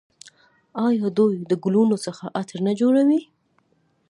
آیا 0.87 1.07
دوی 1.17 1.35
د 1.49 1.51
ګلونو 1.63 1.95
څخه 2.05 2.23
عطر 2.39 2.57
نه 2.67 2.73
جوړوي؟ 2.79 3.21